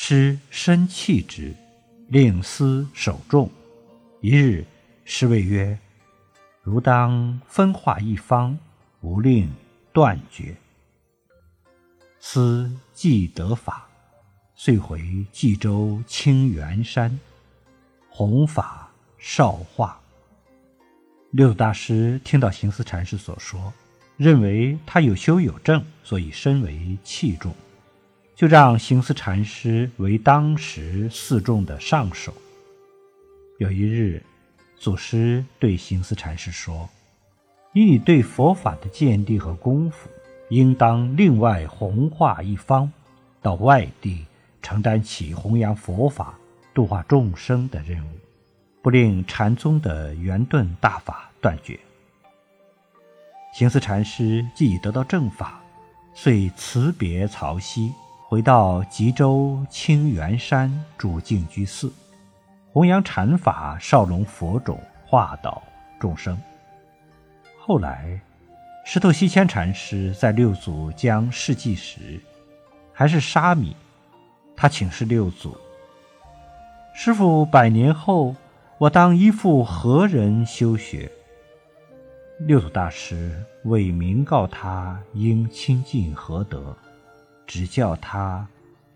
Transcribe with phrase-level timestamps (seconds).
[0.00, 1.52] 师身弃之，
[2.06, 3.50] 令思守众。
[4.20, 4.64] 一日，
[5.04, 5.76] 师谓曰
[6.62, 8.56] ：“如当分化一方，
[9.00, 9.52] 无令
[9.92, 10.54] 断绝。”
[12.20, 13.88] 思既得法，
[14.54, 17.18] 遂回冀州清源山，
[18.08, 18.88] 弘法
[19.18, 20.00] 少化。
[21.32, 23.72] 六祖大师听到行思禅师所说。
[24.16, 27.52] 认为他有修有证，所以身为器重，
[28.38, 32.32] 就让行思禅师为当时四众的上首。
[33.58, 34.22] 有一日，
[34.76, 36.88] 祖师对行思禅师说
[37.74, 40.08] ：“以你对佛法的见地和功夫，
[40.50, 42.92] 应当另外弘化一方，
[43.42, 44.24] 到外地
[44.62, 46.38] 承担起弘扬佛法、
[46.72, 48.10] 度化众生的任务，
[48.80, 51.76] 不令禅宗的圆顿大法断绝。”
[53.52, 55.60] 行思禅师既已得到正法，
[56.14, 57.92] 遂辞别曹溪，
[58.30, 61.90] 回到吉州清源山住净居寺，
[62.70, 65.62] 弘扬禅法，少龙佛种，化导
[65.98, 66.38] 众生。
[67.58, 68.20] 后来，
[68.84, 72.20] 石头西迁禅师在六祖将事迹时，
[72.92, 73.74] 还是沙弥，
[74.54, 75.56] 他请示六祖
[76.94, 78.36] ：“师傅百年后，
[78.76, 81.10] 我当依附何人修学？”
[82.46, 86.76] 六祖大师为明告他应亲近何德，
[87.48, 88.46] 只叫他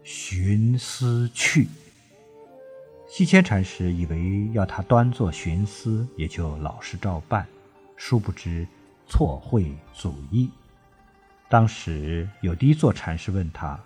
[0.05, 1.67] 寻思去。
[3.09, 7.45] 西迁禅师以为要他端坐寻思，也就老实照办，
[7.97, 8.65] 殊不知
[9.09, 10.49] 错会祖意。
[11.49, 13.81] 当时有第一座禅师问他：“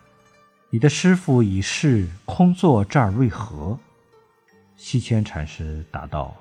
[0.68, 3.78] 你的师傅已逝，空坐这儿为何？”
[4.76, 6.36] 西迁禅师答道：“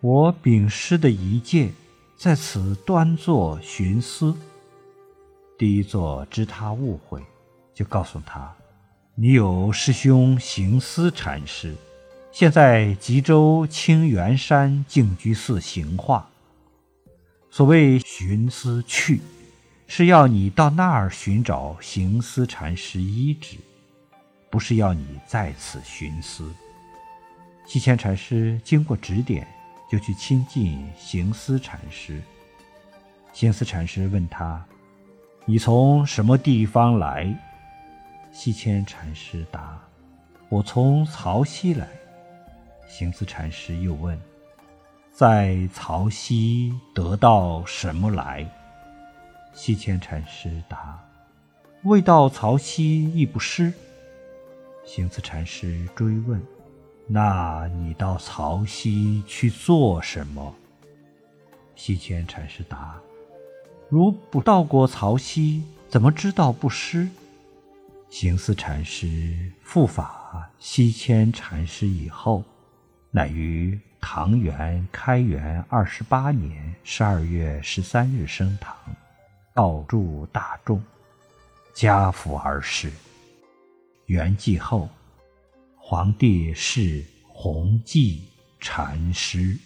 [0.00, 1.72] 我禀师的遗戒。”
[2.18, 4.36] 在此端坐寻思。
[5.56, 7.22] 第一座知他误会，
[7.78, 8.52] 就告诉他
[9.14, 11.76] ：“你有师兄行思禅师，
[12.32, 16.28] 现在吉州清源山净居寺行化。
[17.52, 19.20] 所谓寻思去，
[19.86, 23.56] 是要你到那儿寻找行思禅师医治，
[24.50, 26.52] 不是要你在此寻思。”
[27.64, 29.46] 西迁禅师经过指点。
[29.90, 32.20] 就去亲近行思禅师。
[33.32, 34.62] 行思禅师问他
[35.46, 37.34] ：“你从什么地方来？”
[38.40, 39.76] 西迁禅师答
[40.48, 41.88] ：“我从曹溪来。”
[42.86, 44.16] 行思禅师又问
[45.10, 48.48] ：“在曹溪得到什么来？”
[49.52, 51.04] 西迁禅师答
[51.82, 53.72] ：“未到曹溪亦不失。”
[54.86, 56.40] 行思禅师追问。
[57.08, 60.54] 那你到曹溪去做什么？
[61.74, 63.00] 西迁禅师答
[63.90, 67.08] ：“如不到过曹溪，怎么知道不失？”
[68.10, 72.42] 行思禅师复法西迁禅师以后，
[73.10, 78.74] 乃于唐元开元二十八年十二月十三日升堂，
[79.54, 80.82] 告诸大众，
[81.74, 82.90] 家父而逝。
[84.06, 84.88] 圆寂后。
[85.90, 88.22] 皇帝谥弘济
[88.60, 89.56] 禅师。